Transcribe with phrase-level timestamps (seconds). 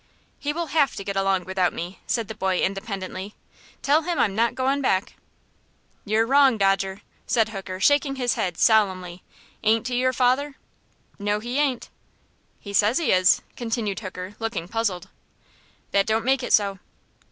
[0.39, 3.35] "He will have to get along without me," said the boy, independently.
[3.83, 5.13] "Tell him I'm not goin' back!"
[6.05, 9.21] "You're wrong, Dodger," said Hooker, shaking his head, solemnly.
[9.61, 10.55] "Ain't he your father?"
[11.19, 11.89] "No, he ain't."
[12.59, 15.07] "He says he is," continued Hooker, looking puzzled.
[15.91, 16.79] "That don't make it so."